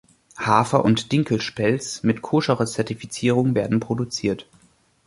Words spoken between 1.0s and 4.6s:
Dinkelspelz mit koscherer Zertifizierung werden produziert.